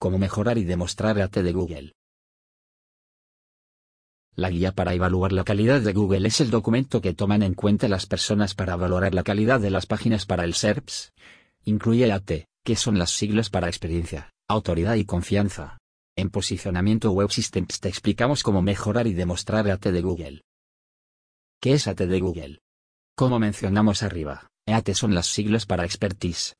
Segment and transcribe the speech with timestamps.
[0.00, 1.92] Cómo mejorar y demostrar AT de Google.
[4.36, 7.88] La guía para evaluar la calidad de Google es el documento que toman en cuenta
[7.88, 11.12] las personas para valorar la calidad de las páginas para el SERPs.
[11.64, 12.30] Incluye AT,
[12.64, 15.78] que son las siglas para experiencia, autoridad y confianza.
[16.16, 20.42] En Posicionamiento Web Systems te explicamos cómo mejorar y demostrar AT de Google.
[21.60, 22.60] ¿Qué es AT de Google?
[23.16, 26.54] Como mencionamos arriba, EAT son las siglas para expertise,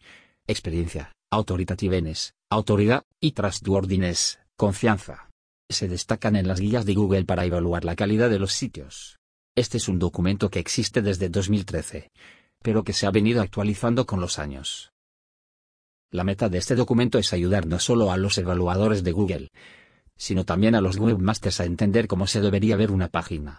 [0.48, 5.30] experiencia, autoritativeness, autoridad, y trustworthiness, confianza.
[5.68, 9.18] Se destacan en las guías de Google para evaluar la calidad de los sitios.
[9.54, 12.10] Este es un documento que existe desde 2013,
[12.62, 14.92] pero que se ha venido actualizando con los años.
[16.10, 19.48] La meta de este documento es ayudar no solo a los evaluadores de Google,
[20.16, 23.58] sino también a los webmasters a entender cómo se debería ver una página.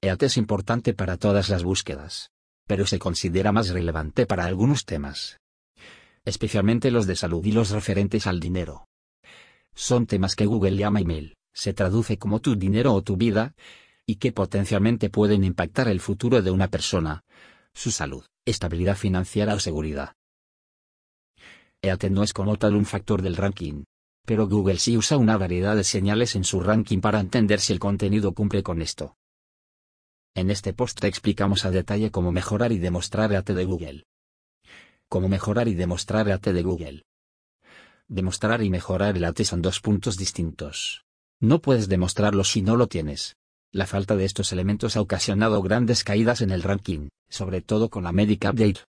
[0.00, 2.30] EAT es importante para todas las búsquedas,
[2.66, 5.38] pero se considera más relevante para algunos temas
[6.24, 8.86] especialmente los de salud y los referentes al dinero.
[9.74, 13.54] Son temas que Google llama email, se traduce como tu dinero o tu vida,
[14.06, 17.24] y que potencialmente pueden impactar el futuro de una persona,
[17.72, 20.14] su salud, estabilidad financiera o seguridad.
[21.82, 23.84] EAT no es como tal un factor del ranking,
[24.24, 27.78] pero Google sí usa una variedad de señales en su ranking para entender si el
[27.78, 29.16] contenido cumple con esto.
[30.34, 34.04] En este post te explicamos a detalle cómo mejorar y demostrar EAT de Google.
[35.12, 37.04] Cómo mejorar y demostrar el AT de Google.
[38.08, 41.04] Demostrar y mejorar el AT son dos puntos distintos.
[41.38, 43.36] No puedes demostrarlo si no lo tienes.
[43.72, 48.04] La falta de estos elementos ha ocasionado grandes caídas en el ranking, sobre todo con
[48.04, 48.86] la Medic Update.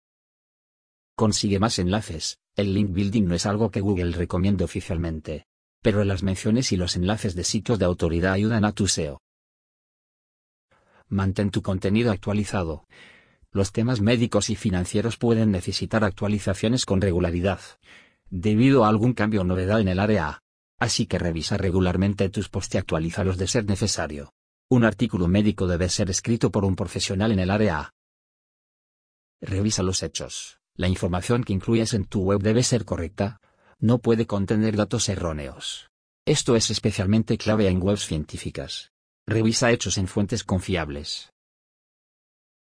[1.17, 2.37] Consigue más enlaces.
[2.55, 5.47] El link building no es algo que Google recomiende oficialmente.
[5.81, 9.19] Pero las menciones y los enlaces de sitios de autoridad ayudan a tu SEO.
[11.09, 12.85] Mantén tu contenido actualizado
[13.53, 17.59] los temas médicos y financieros pueden necesitar actualizaciones con regularidad,
[18.29, 20.41] debido a algún cambio o novedad en el área.
[20.79, 24.33] Así que revisa regularmente tus posts y actualízalos de ser necesario.
[24.69, 27.91] Un artículo médico debe ser escrito por un profesional en el área.
[29.39, 30.59] Revisa los hechos.
[30.75, 33.39] La información que incluyes en tu web debe ser correcta.
[33.79, 35.91] No puede contener datos erróneos.
[36.25, 38.91] Esto es especialmente clave en webs científicas.
[39.27, 41.33] Revisa hechos en fuentes confiables.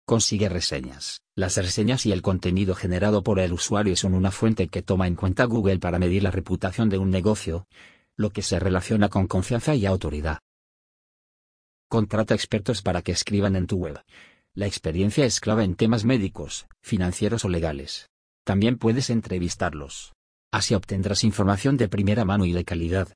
[0.09, 1.21] Consigue reseñas.
[1.35, 5.13] Las reseñas y el contenido generado por el usuario son una fuente que toma en
[5.13, 7.67] cuenta Google para medir la reputación de un negocio,
[8.17, 10.39] lo que se relaciona con confianza y autoridad.
[11.87, 14.01] Contrata expertos para que escriban en tu web.
[14.55, 18.09] La experiencia es clave en temas médicos, financieros o legales.
[18.43, 20.13] También puedes entrevistarlos.
[20.51, 23.09] Así obtendrás información de primera mano y de calidad.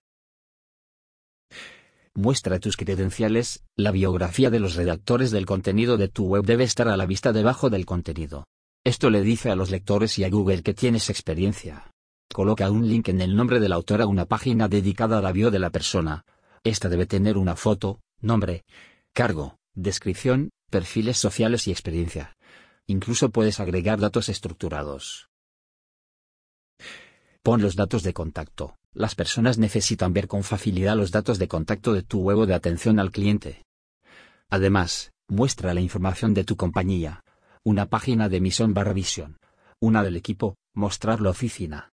[2.16, 6.88] Muestra tus credenciales, la biografía de los redactores del contenido de tu web debe estar
[6.88, 8.46] a la vista debajo del contenido.
[8.84, 11.92] Esto le dice a los lectores y a Google que tienes experiencia.
[12.32, 15.50] Coloca un link en el nombre del autor a una página dedicada a la bio
[15.50, 16.24] de la persona.
[16.64, 18.64] Esta debe tener una foto, nombre,
[19.14, 22.36] cargo, descripción, perfiles sociales y experiencia.
[22.86, 25.30] Incluso puedes agregar datos estructurados.
[27.42, 28.76] Pon los datos de contacto.
[28.94, 33.00] Las personas necesitan ver con facilidad los datos de contacto de tu huevo de atención
[33.00, 33.64] al cliente.
[34.50, 37.24] Además, muestra la información de tu compañía.
[37.64, 39.38] Una página de misión barra visión.
[39.80, 41.90] Una del equipo, mostrar la oficina.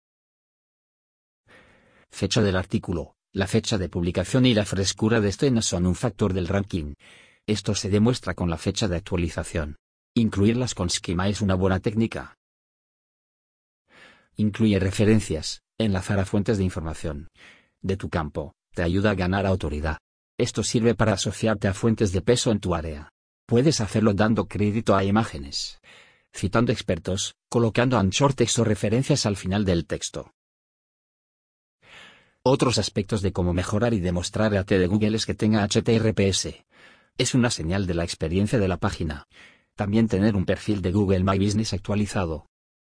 [2.11, 3.15] Fecha del artículo.
[3.31, 6.95] La fecha de publicación y la frescura de este no son un factor del ranking.
[7.47, 9.77] Esto se demuestra con la fecha de actualización.
[10.15, 12.38] Incluirlas con schema es una buena técnica.
[14.39, 17.27] Incluye referencias, enlazar a fuentes de información
[17.81, 19.97] de tu campo, te ayuda a ganar autoridad.
[20.37, 23.09] Esto sirve para asociarte a fuentes de peso en tu área.
[23.45, 25.81] Puedes hacerlo dando crédito a imágenes,
[26.33, 30.31] citando expertos, colocando anchor o referencias al final del texto.
[32.41, 36.63] Otros aspectos de cómo mejorar y demostrar AT de Google es que tenga HTRPS.
[37.17, 39.27] Es una señal de la experiencia de la página.
[39.75, 42.48] También tener un perfil de Google My Business actualizado,